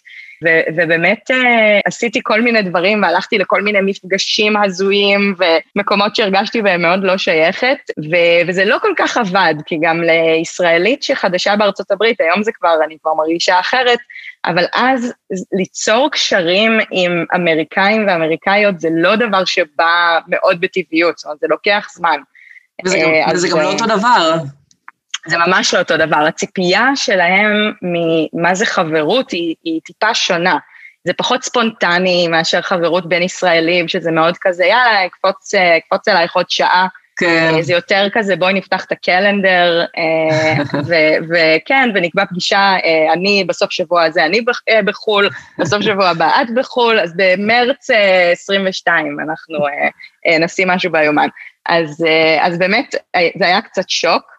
ו- 0.45 0.71
ובאמת 0.77 1.31
uh, 1.31 1.35
עשיתי 1.87 2.21
כל 2.23 2.41
מיני 2.41 2.63
דברים 2.63 3.03
והלכתי 3.03 3.39
לכל 3.39 3.63
מיני 3.63 3.79
מפגשים 3.83 4.57
הזויים 4.57 5.35
ומקומות 5.39 6.17
שהרגשתי 6.17 6.63
בהם 6.63 6.83
מאוד 6.83 7.05
לא 7.05 7.19
שייכת, 7.19 7.79
ו- 7.99 8.49
וזה 8.49 8.65
לא 8.65 8.77
כל 8.83 8.93
כך 8.97 9.17
עבד, 9.17 9.55
כי 9.67 9.79
גם 9.83 10.03
לישראלית 10.03 11.03
שחדשה 11.03 11.57
בארצות 11.57 11.91
הברית, 11.91 12.21
היום 12.21 12.43
זה 12.43 12.51
כבר, 12.55 12.77
אני 12.85 12.97
כבר 13.03 13.15
מרגישה 13.15 13.61
אחרת, 13.61 13.99
אבל 14.45 14.65
אז 14.75 15.13
ליצור 15.53 16.11
קשרים 16.13 16.79
עם 16.91 17.25
אמריקאים 17.35 18.07
ואמריקאיות 18.09 18.81
זה 18.81 18.89
לא 18.93 19.17
דבר 19.17 19.45
שבא 19.45 20.19
מאוד 20.29 20.61
בטבעיות, 20.61 21.19
זאת 21.19 21.25
אומרת, 21.25 21.39
זה 21.41 21.47
לוקח 21.51 21.89
זמן. 21.95 22.21
וזה 22.85 22.99
גם, 22.99 23.11
uh, 23.31 23.35
וזה 23.35 23.49
גם 23.49 23.59
לא 23.59 23.73
אותו 23.73 23.87
דבר. 23.87 24.39
זה 25.27 25.37
ממש 25.47 25.75
לא 25.75 25.79
אותו 25.79 25.97
דבר. 25.97 26.17
הציפייה 26.17 26.89
שלהם 26.95 27.73
ממה 27.83 28.55
זה 28.55 28.67
חברות 28.67 29.31
היא, 29.31 29.55
היא 29.65 29.81
טיפה 29.85 30.15
שונה. 30.15 30.59
זה 31.05 31.13
פחות 31.17 31.43
ספונטני 31.43 32.29
מאשר 32.29 32.63
חברות 32.63 33.09
בין 33.09 33.23
ישראלים, 33.23 33.89
שזה 33.89 34.11
מאוד 34.11 34.37
כזה, 34.41 34.65
יאללה, 34.65 35.07
אקפוץ, 35.07 35.55
אקפוץ 35.55 36.09
אלייך 36.09 36.37
עוד 36.37 36.51
שעה. 36.51 36.87
כן. 37.19 37.63
זה 37.63 37.73
יותר 37.73 38.07
כזה, 38.13 38.37
בואי 38.37 38.53
נפתח 38.53 38.85
את 38.85 38.93
הקלנדר, 38.93 39.85
וכן, 41.31 41.91
ונקבע 41.95 42.25
פגישה, 42.25 42.75
אני 43.13 43.45
בסוף 43.49 43.71
שבוע 43.71 44.05
הזה, 44.05 44.25
אני 44.25 44.41
בחו"ל, 44.85 45.29
בסוף 45.59 45.83
שבוע 45.83 46.09
הבא 46.09 46.43
את 46.43 46.47
בחו"ל, 46.57 47.01
אז 47.01 47.13
במרץ 47.17 47.91
22 48.33 49.21
אנחנו 49.21 49.59
נשים 50.41 50.69
משהו 50.69 50.93
ביומן. 50.93 51.29
אז, 51.67 52.05
אז 52.41 52.59
באמת, 52.59 52.95
זה 53.39 53.47
היה 53.47 53.61
קצת 53.61 53.89
שוק, 53.89 54.23
אה, 54.23 54.36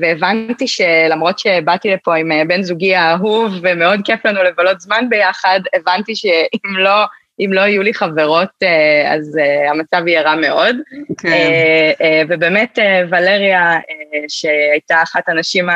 והבנתי 0.00 0.68
שלמרות 0.68 1.38
שבאתי 1.38 1.90
לפה 1.90 2.16
עם 2.16 2.32
אה, 2.32 2.44
בן 2.44 2.62
זוגי 2.62 2.94
האהוב 2.94 3.52
ומאוד 3.62 4.00
כיף 4.04 4.26
לנו 4.26 4.42
לבלות 4.42 4.80
זמן 4.80 5.06
ביחד, 5.08 5.60
הבנתי 5.74 6.16
שאם 6.16 6.76
לא, 6.78 7.04
אם 7.40 7.52
לא 7.52 7.60
יהיו 7.60 7.82
לי 7.82 7.94
חברות, 7.94 8.48
אה, 8.62 9.14
אז 9.14 9.38
המצב 9.70 10.06
יהיה 10.06 10.22
רע 10.22 10.34
מאוד. 10.34 10.76
כן. 11.18 11.52
ובאמת 12.28 12.78
ולריה, 13.10 13.78
שהייתה 14.28 15.02
אחת 15.02 15.28
הנשים 15.28 15.68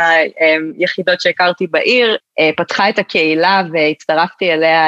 היחידות 0.79 1.21
שהכרתי 1.21 1.67
בעיר, 1.67 2.17
פתחה 2.57 2.89
את 2.89 2.99
הקהילה 2.99 3.63
והצטרפתי 3.73 4.53
אליה 4.53 4.87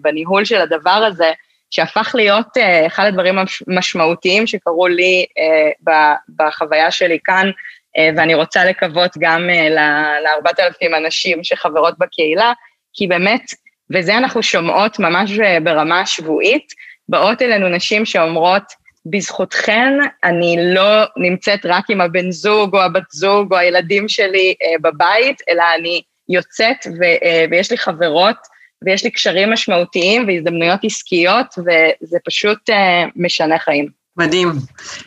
בניהול 0.00 0.44
של 0.44 0.60
הדבר 0.60 0.90
הזה, 0.90 1.30
שהפך 1.70 2.14
להיות 2.14 2.46
אחד 2.86 3.04
הדברים 3.06 3.36
המשמעותיים 3.68 4.46
שקרו 4.46 4.88
לי 4.88 5.26
בחוויה 6.36 6.90
שלי 6.90 7.18
כאן, 7.24 7.50
אה, 7.50 7.85
ואני 8.16 8.34
רוצה 8.34 8.64
לקוות 8.64 9.10
גם 9.18 9.50
אה, 9.50 9.68
לארבעת 10.24 10.60
אלפים 10.60 10.94
אנשים 10.94 11.44
שחברות 11.44 11.98
בקהילה, 11.98 12.52
כי 12.92 13.06
באמת, 13.06 13.42
וזה 13.90 14.16
אנחנו 14.16 14.42
שומעות 14.42 14.98
ממש 14.98 15.38
אה, 15.38 15.60
ברמה 15.60 16.00
השבועית, 16.00 16.72
באות 17.08 17.42
אלינו 17.42 17.68
נשים 17.68 18.04
שאומרות, 18.04 18.86
בזכותכן 19.10 19.92
אני 20.24 20.56
לא 20.60 21.04
נמצאת 21.16 21.66
רק 21.66 21.90
עם 21.90 22.00
הבן 22.00 22.30
זוג 22.30 22.76
או 22.76 22.82
הבת 22.82 23.10
זוג 23.10 23.52
או 23.52 23.58
הילדים 23.58 24.08
שלי 24.08 24.54
בבית, 24.82 25.42
אלא 25.50 25.62
אני 25.78 26.02
יוצאת 26.28 26.86
ו- 26.86 27.48
ויש 27.50 27.70
לי 27.70 27.78
חברות 27.78 28.36
ויש 28.84 29.04
לי 29.04 29.10
קשרים 29.10 29.52
משמעותיים 29.52 30.26
והזדמנויות 30.26 30.80
עסקיות, 30.84 31.46
וזה 31.58 32.18
פשוט 32.24 32.58
משנה 33.16 33.58
חיים. 33.58 34.05
מדהים, 34.18 34.52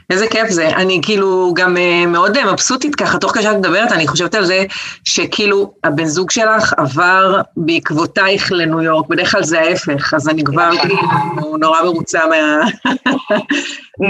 איזה 0.10 0.28
כיף 0.28 0.50
זה. 0.50 0.68
אני 0.68 1.00
כאילו 1.04 1.54
גם 1.56 1.78
uh, 1.78 2.08
מאוד 2.08 2.38
uh, 2.38 2.52
מבסוטית 2.52 2.96
ככה, 2.96 3.18
תוך 3.18 3.32
כדי 3.32 3.44
שאת 3.44 3.56
מדברת, 3.56 3.92
אני 3.92 4.08
חושבת 4.08 4.36
על 4.36 4.46
זה 4.46 4.66
שכאילו 5.04 5.74
הבן 5.84 6.06
זוג 6.06 6.32
שלך 6.32 6.74
עבר 6.78 7.42
בעקבותייך 7.58 8.52
לניו 8.52 8.82
יורק, 8.82 9.08
בדרך 9.08 9.32
כלל 9.32 9.44
זה 9.44 9.60
ההפך, 9.60 10.14
אז 10.14 10.30
אני 10.30 10.44
כבר 10.44 10.70
נכון. 10.74 10.90
כאילו 10.90 11.58
נורא 11.58 11.82
מרוצה 11.82 12.20
מה... 12.30 12.66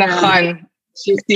נכון. 0.05 0.53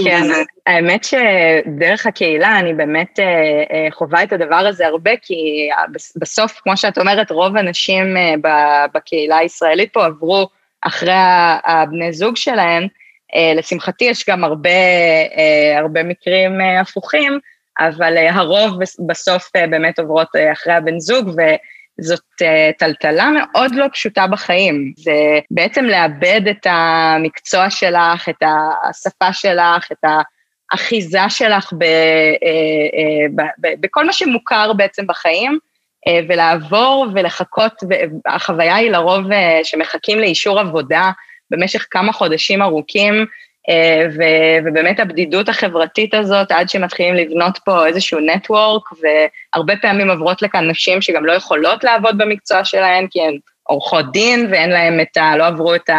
כן, 0.06 0.28
האמת 0.68 1.04
שדרך 1.04 2.06
הקהילה 2.06 2.60
אני 2.60 2.74
באמת 2.74 3.20
uh, 3.20 3.94
חווה 3.94 4.24
את 4.24 4.34
הדבר 4.34 4.56
הזה 4.56 4.88
הרבה, 4.88 5.12
כי 5.22 5.70
בסוף, 6.16 6.60
כמו 6.64 6.78
שאת 6.78 6.98
אומרת, 6.98 7.32
רוב 7.32 7.58
הנשים 7.58 8.16
בקהילה 8.94 9.38
הישראלית 9.38 9.94
פה 9.94 10.06
עברו 10.06 10.48
אחרי 10.82 11.14
הבני 11.66 12.14
זוג 12.14 12.38
שלהן, 12.38 12.84
אה, 12.84 13.03
לשמחתי 13.56 14.06
יש 14.06 14.30
גם 14.30 14.44
הרבה, 14.44 14.70
אה, 15.38 15.80
הרבה 15.80 16.04
מקרים 16.04 16.62
אה, 16.62 16.80
הפוכים, 16.80 17.40
אבל 17.80 18.18
הרוב 18.18 18.80
בסוף 19.08 19.50
באמת 19.56 20.00
עוברות 20.00 20.28
אחרי 20.54 20.74
הבן 20.74 21.00
זוג, 21.00 21.30
וזאת 22.00 22.42
טלטלה 22.78 23.30
מאוד 23.30 23.76
לא 23.76 23.86
פשוטה 23.94 24.28
בחיים. 24.28 24.94
זה 24.98 25.40
בעצם 25.52 25.86
לאבד 25.86 26.42
את 26.50 26.68
המקצוע 26.70 27.70
שלך, 27.70 28.30
את 28.30 28.44
השפה 28.90 29.34
שלך, 29.34 29.92
את 29.92 30.06
האחיזה 30.72 31.30
שלך 31.30 31.74
ב, 31.78 31.86
ב, 33.36 33.42
ב, 33.62 33.68
בכל 33.80 34.06
מה 34.06 34.14
שמוכר 34.14 34.74
בעצם 34.74 35.08
בחיים, 35.08 35.60
ולעבור 36.30 37.08
ולחכות, 37.14 37.74
והחוויה 38.26 38.76
היא 38.76 38.92
לרוב 38.92 39.22
שמחכים 39.64 40.20
לאישור 40.20 40.60
עבודה, 40.60 41.12
במשך 41.54 41.88
כמה 41.92 42.14
חודשים 42.14 42.62
ארוכים, 42.62 43.26
אה, 43.70 44.08
ו- 44.18 44.66
ובאמת 44.66 45.00
הבדידות 45.00 45.50
החברתית 45.50 46.14
הזאת, 46.14 46.52
עד 46.52 46.70
שמתחילים 46.70 47.16
לבנות 47.16 47.60
פה 47.66 47.88
איזשהו 47.88 48.20
נטוורק, 48.20 48.84
והרבה 49.02 49.74
פעמים 49.82 50.10
עוברות 50.10 50.42
לכאן 50.42 50.70
נשים 50.70 51.02
שגם 51.02 51.26
לא 51.26 51.32
יכולות 51.32 51.84
לעבוד 51.84 52.18
במקצוע 52.18 52.66
שלהן, 52.66 53.08
כי 53.12 53.22
הן 53.22 53.38
עורכות 53.64 54.12
דין 54.12 54.48
ואין 54.52 54.70
להן 54.70 55.02
את 55.02 55.18
ה... 55.18 55.38
לא 55.38 55.46
עברו 55.46 55.76
את 55.76 55.90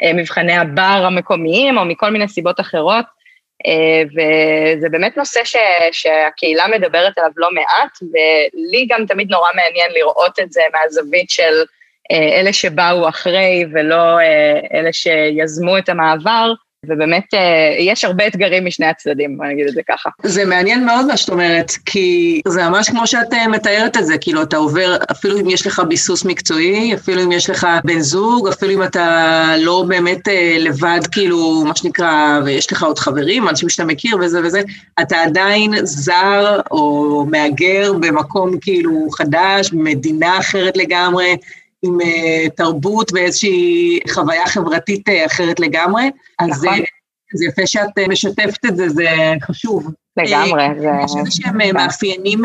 המבחני 0.00 0.56
הבר 0.56 1.02
המקומיים, 1.06 1.78
או 1.78 1.84
מכל 1.84 2.10
מיני 2.10 2.28
סיבות 2.28 2.60
אחרות, 2.60 3.04
אה, 3.66 4.02
וזה 4.08 4.88
באמת 4.88 5.16
נושא 5.16 5.40
ש, 5.44 5.56
שהקהילה 5.92 6.68
מדברת 6.68 7.18
עליו 7.18 7.30
לא 7.36 7.48
מעט, 7.52 7.98
ולי 8.02 8.86
גם 8.88 9.06
תמיד 9.06 9.30
נורא 9.30 9.48
מעניין 9.54 9.90
לראות 9.90 10.38
את 10.38 10.52
זה 10.52 10.62
מהזווית 10.72 11.30
של 11.30 11.62
אלה 12.12 12.52
שבאו 12.52 13.08
אחרי 13.08 13.64
ולא 13.72 14.18
אה, 14.18 14.60
אלה 14.74 14.92
שיזמו 14.92 15.78
את 15.78 15.88
המעבר, 15.88 16.52
ובאמת 16.86 17.34
אה, 17.34 17.76
יש 17.78 18.04
הרבה 18.04 18.26
אתגרים 18.26 18.66
משני 18.66 18.86
הצדדים, 18.86 19.38
בוא 19.38 19.46
נגיד 19.46 19.66
את 19.66 19.74
זה 19.74 19.80
ככה. 19.88 20.10
זה 20.22 20.44
מעניין 20.44 20.86
מאוד 20.86 21.06
מה 21.06 21.16
שאת 21.16 21.30
אומרת, 21.30 21.72
כי 21.86 22.40
זה 22.48 22.68
ממש 22.68 22.90
כמו 22.90 23.06
שאת 23.06 23.32
אה, 23.32 23.48
מתארת 23.48 23.96
את 23.96 24.06
זה, 24.06 24.18
כאילו 24.18 24.42
אתה 24.42 24.56
עובר, 24.56 24.96
אפילו 25.10 25.40
אם 25.40 25.50
יש 25.50 25.66
לך 25.66 25.82
ביסוס 25.88 26.24
מקצועי, 26.24 26.94
אפילו 26.94 27.22
אם 27.22 27.32
יש 27.32 27.50
לך 27.50 27.66
בן 27.84 28.00
זוג, 28.00 28.48
אפילו 28.48 28.72
אם 28.72 28.82
אתה 28.82 29.54
לא 29.58 29.84
באמת 29.88 30.28
אה, 30.28 30.56
לבד, 30.58 31.00
כאילו, 31.12 31.64
מה 31.66 31.76
שנקרא, 31.76 32.40
ויש 32.44 32.72
לך 32.72 32.82
עוד 32.82 32.98
חברים, 32.98 33.48
אנשים 33.48 33.68
שאתה 33.68 33.84
מכיר 33.84 34.16
וזה 34.20 34.40
וזה, 34.44 34.60
אתה 35.00 35.16
עדיין 35.16 35.74
זר 35.82 36.60
או 36.70 37.26
מהגר 37.30 37.92
במקום 37.92 38.58
כאילו 38.60 39.08
חדש, 39.10 39.70
במדינה 39.70 40.38
אחרת 40.38 40.76
לגמרי. 40.76 41.36
עם 41.82 42.00
uh, 42.00 42.50
תרבות 42.56 43.12
ואיזושהי 43.12 44.00
חוויה 44.10 44.46
חברתית 44.46 45.08
uh, 45.08 45.12
אחרת 45.26 45.60
לגמרי. 45.60 46.10
נכון. 46.40 46.52
אז 46.52 46.64
uh, 46.64 46.68
זה 47.34 47.44
יפה 47.46 47.66
שאת 47.66 47.98
משתפת 48.08 48.64
את 48.68 48.76
זה, 48.76 48.88
זה 48.88 49.08
חשוב. 49.42 49.92
לגמרי. 50.16 50.64
יש 51.04 51.12
איזה 51.18 51.30
שהם 51.30 51.74
מאפיינים 51.74 52.38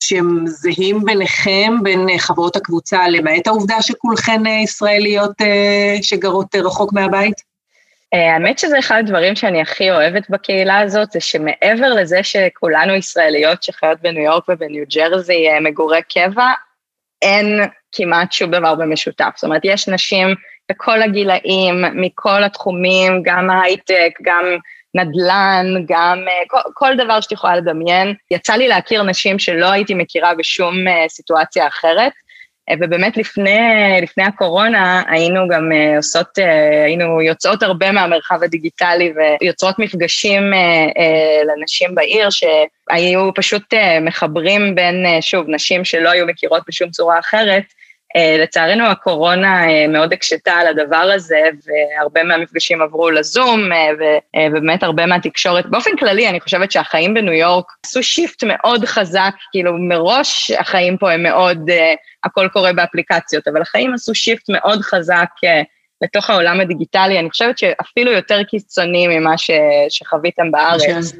שהם 0.00 0.44
זהים 0.46 1.04
ביניכם, 1.04 1.72
בין 1.82 2.18
חברות 2.18 2.56
הקבוצה, 2.56 3.08
למעט 3.08 3.46
העובדה 3.46 3.82
שכולכן 3.82 4.46
ישראליות 4.46 5.32
שגרות 6.02 6.54
רחוק 6.54 6.92
מהבית? 6.92 7.34
האמת 8.12 8.58
שזה 8.58 8.78
אחד 8.78 8.98
הדברים 8.98 9.36
שאני 9.36 9.60
הכי 9.60 9.90
אוהבת 9.90 10.30
בקהילה 10.30 10.80
הזאת, 10.80 11.12
זה 11.12 11.20
שמעבר 11.20 11.94
לזה 11.94 12.22
שכולנו 12.22 12.94
ישראליות 12.94 13.62
שחיות 13.62 14.00
בניו 14.02 14.22
יורק 14.22 14.48
ובניו 14.48 14.84
ג'רזי 14.94 15.46
מגורי 15.60 16.00
קבע, 16.14 16.52
אין 17.24 17.60
כמעט 17.92 18.32
שום 18.32 18.50
דבר 18.50 18.74
במשותף. 18.74 19.30
זאת 19.36 19.44
אומרת, 19.44 19.60
יש 19.64 19.88
נשים 19.88 20.34
בכל 20.70 21.02
הגילאים, 21.02 21.84
מכל 21.94 22.44
התחומים, 22.44 23.22
גם 23.24 23.50
הייטק, 23.50 24.12
גם 24.22 24.44
נדל"ן, 24.94 25.66
גם 25.88 26.18
אה, 26.28 26.42
כל, 26.48 26.58
כל 26.74 26.96
דבר 26.96 27.20
שאת 27.20 27.32
יכולה 27.32 27.56
לדמיין. 27.56 28.14
יצא 28.30 28.54
לי 28.54 28.68
להכיר 28.68 29.02
נשים 29.02 29.38
שלא 29.38 29.70
הייתי 29.70 29.94
מכירה 29.94 30.34
בשום 30.34 30.88
אה, 30.88 31.04
סיטואציה 31.08 31.66
אחרת, 31.66 32.12
ובאמת 32.80 33.16
לפני, 33.16 33.58
לפני 34.02 34.24
הקורונה 34.24 35.02
היינו 35.08 35.48
גם 35.48 35.70
עושות, 35.96 36.38
היינו 36.84 37.22
יוצאות 37.22 37.62
הרבה 37.62 37.92
מהמרחב 37.92 38.42
הדיגיטלי 38.42 39.12
ויוצרות 39.16 39.78
מפגשים 39.78 40.42
לנשים 41.46 41.94
בעיר 41.94 42.28
שהיו 42.30 43.34
פשוט 43.34 43.74
מחברים 44.00 44.74
בין, 44.74 44.94
שוב, 45.20 45.46
נשים 45.48 45.84
שלא 45.84 46.10
היו 46.10 46.26
מכירות 46.26 46.62
בשום 46.68 46.90
צורה 46.90 47.18
אחרת, 47.18 47.64
לצערנו 48.16 48.86
הקורונה 48.86 49.64
uh, 49.64 49.88
מאוד 49.88 50.12
הקשתה 50.12 50.52
על 50.52 50.66
הדבר 50.66 50.96
הזה, 51.14 51.40
והרבה 51.64 52.24
מהמפגשים 52.24 52.82
עברו 52.82 53.10
לזום, 53.10 53.72
uh, 53.72 53.76
ובאמת 54.50 54.82
הרבה 54.82 55.06
מהתקשורת, 55.06 55.66
באופן 55.66 55.96
כללי 55.96 56.28
אני 56.28 56.40
חושבת 56.40 56.72
שהחיים 56.72 57.14
בניו 57.14 57.32
יורק 57.32 57.64
עשו 57.86 58.02
שיפט 58.02 58.44
מאוד 58.44 58.84
חזק, 58.84 59.34
כאילו 59.52 59.72
מראש 59.78 60.50
החיים 60.50 60.96
פה 60.96 61.12
הם 61.12 61.22
מאוד, 61.22 61.70
הכל 62.24 62.48
קורה 62.52 62.72
באפליקציות, 62.72 63.48
אבל 63.48 63.62
החיים 63.62 63.94
עשו 63.94 64.14
שיפט 64.14 64.44
מאוד 64.48 64.80
חזק 64.82 65.28
לתוך 66.02 66.30
העולם 66.30 66.60
הדיגיטלי, 66.60 67.18
אני 67.18 67.30
חושבת 67.30 67.58
שאפילו 67.58 68.12
יותר 68.12 68.42
קיצוני 68.42 69.06
ממה 69.06 69.38
ש, 69.38 69.50
שחוויתם 69.88 70.50
בארץ. 70.50 71.12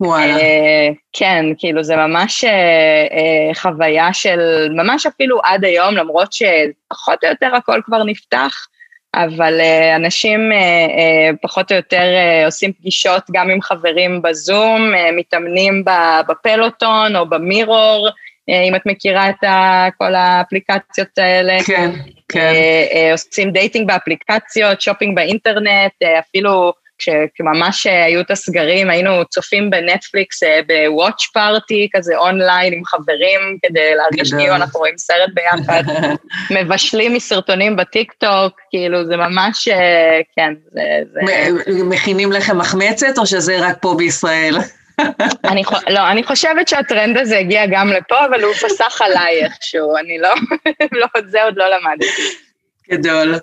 וואלה. 0.00 0.36
Uh, 0.36 0.94
כן, 1.12 1.44
כאילו 1.58 1.82
זה 1.82 1.96
ממש 1.96 2.44
uh, 2.44 2.48
uh, 2.48 3.58
חוויה 3.60 4.12
של, 4.12 4.68
ממש 4.70 5.06
אפילו 5.06 5.40
עד 5.44 5.64
היום, 5.64 5.94
למרות 5.94 6.32
שפחות 6.32 7.24
או 7.24 7.28
יותר 7.28 7.54
הכל 7.54 7.80
כבר 7.84 8.04
נפתח, 8.04 8.66
אבל 9.14 9.60
אנשים 9.96 10.40
פחות 11.42 11.72
או 11.72 11.76
יותר 11.76 12.04
עושים 12.44 12.72
פגישות 12.72 13.22
גם 13.32 13.50
עם 13.50 13.62
חברים 13.62 14.22
בזום, 14.22 14.92
מתאמנים 15.16 15.84
ב 16.28 16.39
Peloton 16.39 17.16
או 17.16 17.28
ב 17.28 17.38
Mirror, 17.38 18.08
אם 18.48 18.74
את 18.76 18.86
מכירה 18.86 19.28
את 19.28 19.44
כל 19.98 20.14
האפליקציות 20.14 21.18
האלה. 21.18 21.56
כן, 21.66 21.90
כן. 22.28 22.52
עושים 23.12 23.50
dating 23.50 23.86
באפליקציות, 23.88 24.80
שופינג 24.80 25.16
באינטרנט, 25.16 25.92
אפילו... 26.18 26.72
כשממש 27.00 27.86
אה, 27.86 28.04
היו 28.04 28.20
את 28.20 28.30
הסגרים, 28.30 28.90
היינו 28.90 29.24
צופים 29.24 29.70
בנטפליקס 29.70 30.42
ב 30.66 30.76
watch 30.76 31.26
party, 31.34 31.88
כזה 31.92 32.16
אונליין 32.16 32.72
עם 32.72 32.84
חברים, 32.84 33.58
כדי 33.62 33.94
להרגיש 33.94 34.32
כאילו 34.32 34.54
אנחנו 34.54 34.80
רואים 34.80 34.98
סרט 34.98 35.30
ביחד, 35.34 35.82
מבשלים 36.56 37.14
מסרטונים 37.14 37.76
בטיק 37.76 38.12
טוק, 38.12 38.60
כאילו 38.70 39.06
זה 39.06 39.16
ממש, 39.16 39.68
אה, 39.68 40.20
כן, 40.36 40.54
זה... 40.72 40.82
זה... 41.12 41.82
מכינים 41.84 42.32
לכם 42.32 42.58
מחמצת 42.58 43.18
או 43.18 43.26
שזה 43.26 43.58
רק 43.60 43.76
פה 43.80 43.94
בישראל? 43.98 44.56
אני, 45.50 45.62
לא, 45.88 46.10
אני 46.10 46.22
חושבת 46.22 46.68
שהטרנד 46.68 47.16
הזה 47.18 47.38
הגיע 47.38 47.66
גם 47.70 47.88
לפה, 47.88 48.24
אבל 48.26 48.42
הוא 48.42 48.54
פסח 48.54 49.02
עליי 49.02 49.44
איכשהו, 49.44 49.96
אני 49.96 50.18
לא, 50.18 50.28
לא, 51.00 51.06
זה 51.26 51.44
עוד 51.44 51.56
לא 51.56 51.64
למדתי. 51.68 52.49
גדול. 52.92 53.34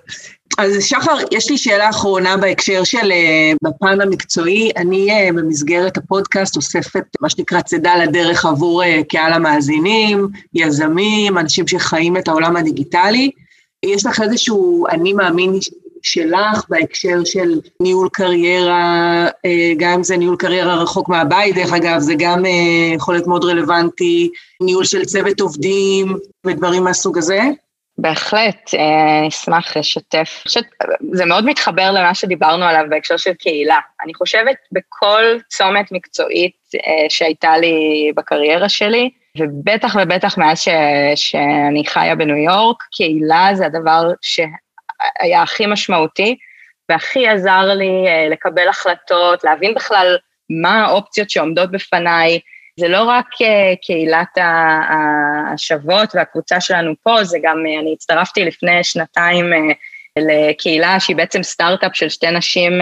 אז 0.58 0.84
שחר, 0.84 1.16
יש 1.30 1.50
לי 1.50 1.58
שאלה 1.58 1.90
אחרונה 1.90 2.36
בהקשר 2.36 2.84
של, 2.84 3.12
אה, 3.12 3.52
בפן 3.62 4.00
המקצועי, 4.00 4.70
אני 4.76 5.10
אה, 5.10 5.28
במסגרת 5.32 5.96
הפודקאסט 5.96 6.56
אוספת 6.56 7.04
מה 7.20 7.30
שנקרא 7.30 7.60
צידה 7.60 7.96
לדרך 7.96 8.44
עבור 8.44 8.82
אה, 8.82 9.00
קהל 9.08 9.32
המאזינים, 9.32 10.28
יזמים, 10.54 11.38
אנשים 11.38 11.68
שחיים 11.68 12.16
את 12.16 12.28
העולם 12.28 12.56
הדיגיטלי. 12.56 13.30
יש 13.84 14.06
לך 14.06 14.20
איזשהו 14.20 14.86
אני 14.90 15.12
מאמין 15.12 15.52
שלך 16.02 16.64
בהקשר 16.68 17.24
של 17.24 17.60
ניהול 17.82 18.08
קריירה, 18.12 19.26
גם 19.76 19.92
אם 19.92 20.02
זה 20.02 20.16
ניהול 20.16 20.36
קריירה 20.36 20.74
רחוק 20.74 21.08
מהבית, 21.08 21.54
דרך 21.54 21.72
אגב, 21.72 22.00
זה 22.00 22.14
גם 22.18 22.44
יכול 22.96 23.14
להיות 23.14 23.26
מאוד 23.26 23.44
רלוונטי, 23.44 24.30
ניהול 24.62 24.84
של 24.84 25.04
צוות 25.04 25.40
עובדים 25.40 26.16
ודברים 26.46 26.84
מהסוג 26.84 27.18
הזה? 27.18 27.40
בהחלט, 27.98 28.70
אה, 28.74 29.28
אשמח 29.28 29.76
לשתף. 29.76 30.44
זה 31.12 31.24
מאוד 31.24 31.44
מתחבר 31.44 31.90
למה 31.90 32.14
שדיברנו 32.14 32.64
עליו 32.64 32.84
בהקשר 32.88 33.16
של 33.16 33.34
קהילה. 33.34 33.78
אני 34.04 34.14
חושבת 34.14 34.56
בכל 34.72 35.22
צומת 35.48 35.92
מקצועית 35.92 36.56
אה, 36.74 37.06
שהייתה 37.08 37.58
לי 37.58 38.12
בקריירה 38.16 38.68
שלי, 38.68 39.10
ובטח 39.38 39.96
ובטח 40.02 40.38
מאז 40.38 40.60
ש, 40.60 40.68
שאני 41.14 41.82
חיה 41.86 42.14
בניו 42.14 42.36
יורק, 42.36 42.82
קהילה 42.92 43.50
זה 43.54 43.66
הדבר 43.66 44.10
שהיה 44.20 45.42
הכי 45.42 45.66
משמעותי, 45.66 46.36
והכי 46.88 47.28
עזר 47.28 47.64
לי 47.74 48.04
אה, 48.06 48.28
לקבל 48.28 48.68
החלטות, 48.68 49.44
להבין 49.44 49.74
בכלל 49.74 50.16
מה 50.62 50.84
האופציות 50.84 51.30
שעומדות 51.30 51.70
בפניי, 51.70 52.40
זה 52.78 52.88
לא 52.88 53.02
רק 53.02 53.26
אה, 53.42 53.74
קהילת 53.82 54.38
השוות 55.52 56.14
והקבוצה 56.14 56.60
שלנו 56.60 56.94
פה, 57.02 57.24
זה 57.24 57.38
גם, 57.42 57.64
אה, 57.66 57.80
אני 57.80 57.92
הצטרפתי 57.92 58.44
לפני 58.44 58.84
שנתיים 58.84 59.52
אה, 59.52 59.58
לקהילה 60.16 61.00
שהיא 61.00 61.16
בעצם 61.16 61.42
סטארט-אפ 61.42 61.90
של 61.94 62.08
שתי 62.08 62.30
נשים 62.30 62.72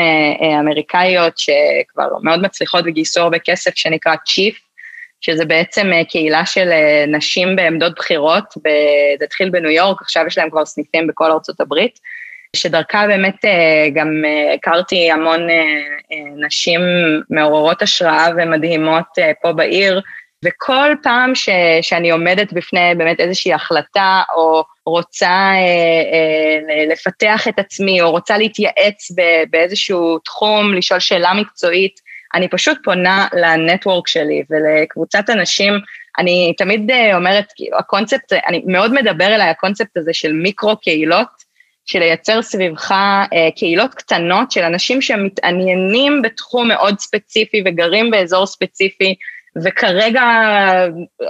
אמריקאיות 0.61 1.39
שכבר 1.39 2.09
מאוד 2.23 2.43
מצליחות 2.43 2.85
וגייסו 2.87 3.21
הרבה 3.21 3.39
כסף, 3.39 3.75
שנקרא 3.75 4.15
צ'יפ, 4.27 4.59
שזה 5.21 5.45
בעצם 5.45 5.91
קהילה 6.09 6.47
של 6.47 6.71
נשים 7.09 7.57
בעמדות 7.57 7.95
בחירות, 7.97 8.45
זה 9.19 9.25
התחיל 9.25 9.51
בניו 9.51 9.71
יורק, 9.71 10.03
עכשיו 10.03 10.25
יש 10.27 10.39
להם 10.39 10.51
כבר 10.51 10.65
סניפים 10.65 11.07
בכל 11.07 11.31
ארצות 11.31 11.61
הברית. 11.61 11.99
שדרכה 12.57 13.07
באמת 13.07 13.45
גם 13.95 14.23
הכרתי 14.55 15.11
המון 15.11 15.41
נשים 16.37 16.81
מעוררות 17.31 17.83
השראה 17.83 18.27
ומדהימות 18.37 19.07
פה 19.43 19.53
בעיר, 19.53 20.01
וכל 20.45 20.95
פעם 21.03 21.35
ש, 21.35 21.49
שאני 21.83 22.11
עומדת 22.11 22.53
בפני 22.53 22.95
באמת 22.97 23.21
איזושהי 23.21 23.53
החלטה, 23.53 24.23
או 24.37 24.65
רוצה 24.87 25.29
אה, 25.29 26.73
אה, 26.73 26.87
לפתח 26.93 27.49
את 27.49 27.59
עצמי, 27.59 28.03
או 28.03 28.11
רוצה 28.11 28.39
להתייעץ 28.39 29.11
באיזשהו 29.51 30.19
תחום, 30.19 30.75
לשאול 30.75 31.01
שאלה 31.01 31.35
מקצועית, 31.35 32.01
אני 32.35 32.49
פשוט 32.49 32.79
פונה 32.85 33.29
לנטוורק 33.33 34.09
שלי 34.09 34.43
ולקבוצת 34.51 35.31
אנשים. 35.31 35.73
אני 36.19 36.55
תמיד 36.59 36.91
אומרת, 37.15 37.47
כאילו, 37.57 37.79
הקונספט, 37.79 38.33
אני 38.33 38.63
מאוד 38.67 38.93
מדבר 38.93 39.27
אליי 39.27 39.49
הקונספט 39.49 39.97
הזה 39.97 40.13
של 40.15 40.33
מיקרו 40.33 40.77
קהילות, 40.77 41.46
של 41.87 41.99
לייצר 41.99 42.43
סביבך 42.43 42.93
אה, 42.93 43.49
קהילות 43.57 43.95
קטנות 43.95 44.51
של 44.51 44.63
אנשים 44.63 45.03
שמתעניינים 45.03 46.23
בתחום 46.23 46.69
מאוד 46.69 46.99
ספציפי 46.99 47.63
וגרים 47.67 48.11
באזור 48.11 48.47
ספציפי, 48.47 49.15
וכרגע 49.65 50.23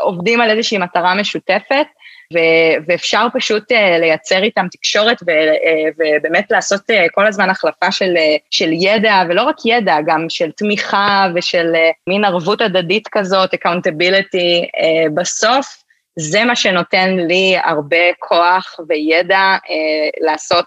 עובדים 0.00 0.40
על 0.40 0.50
איזושהי 0.50 0.78
מטרה 0.78 1.14
משותפת, 1.14 1.86
ו- 2.34 2.84
ואפשר 2.86 3.26
פשוט 3.34 3.72
uh, 3.72 4.00
לייצר 4.00 4.42
איתם 4.42 4.66
תקשורת 4.70 5.22
ו- 5.26 5.30
uh, 5.30 5.94
ובאמת 5.98 6.50
לעשות 6.50 6.80
uh, 6.80 6.94
כל 7.14 7.26
הזמן 7.26 7.50
החלפה 7.50 7.92
של, 7.92 8.14
uh, 8.16 8.40
של 8.50 8.72
ידע, 8.72 9.22
ולא 9.28 9.42
רק 9.42 9.56
ידע, 9.64 9.96
גם 10.06 10.26
של 10.28 10.50
תמיכה 10.50 11.26
ושל 11.34 11.72
uh, 11.74 11.94
מין 12.06 12.24
ערבות 12.24 12.60
הדדית 12.60 13.08
כזאת, 13.08 13.54
accountability, 13.54 14.64
uh, 14.64 15.10
בסוף 15.14 15.85
זה 16.18 16.44
מה 16.44 16.56
שנותן 16.56 17.16
לי 17.16 17.56
הרבה 17.64 18.12
כוח 18.18 18.80
וידע 18.88 19.38
אה, 19.38 20.26
לעשות 20.26 20.66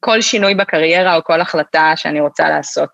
כל 0.00 0.20
שינוי 0.20 0.54
בקריירה 0.54 1.16
או 1.16 1.24
כל 1.24 1.40
החלטה 1.40 1.92
שאני 1.96 2.20
רוצה 2.20 2.48
לעשות. 2.48 2.90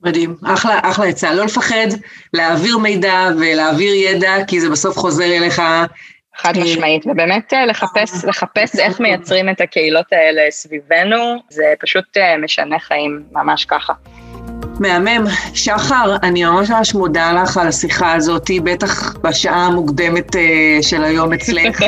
מדהים, 0.00 0.36
אחלה, 0.46 0.80
אחלה 0.82 1.06
עצה, 1.06 1.34
לא 1.34 1.44
לפחד 1.44 1.86
להעביר 2.34 2.78
מידע 2.78 3.28
ולהעביר 3.40 3.94
ידע, 3.94 4.34
כי 4.46 4.60
זה 4.60 4.70
בסוף 4.70 4.98
חוזר 4.98 5.24
אליך. 5.24 5.62
חד 6.36 6.58
משמעית, 6.58 7.06
ובאמת 7.06 7.52
לחפש, 7.68 8.24
לחפש 8.24 8.78
איך 8.78 9.00
מייצרים 9.00 9.48
את 9.48 9.60
הקהילות 9.60 10.12
האלה 10.12 10.42
סביבנו, 10.50 11.42
זה 11.50 11.74
פשוט 11.80 12.04
משנה 12.42 12.78
חיים, 12.78 13.22
ממש 13.32 13.64
ככה. 13.64 13.92
מהמם. 14.80 15.26
שחר, 15.54 16.16
אני 16.22 16.44
ממש 16.44 16.70
ממש 16.70 16.94
מודה 16.94 17.32
לך 17.32 17.56
על 17.56 17.68
השיחה 17.68 18.12
הזאת, 18.12 18.50
בטח 18.64 19.16
בשעה 19.16 19.66
המוקדמת 19.66 20.34
uh, 20.34 20.38
של 20.82 21.04
היום 21.04 21.32
אצלך. 21.32 21.80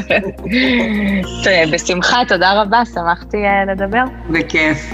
בשמחה, 1.73 2.19
תודה 2.29 2.63
רבה, 2.63 2.83
שמחתי 2.95 3.37
uh, 3.37 3.71
לדבר. 3.71 4.03
בכיף. 4.31 4.91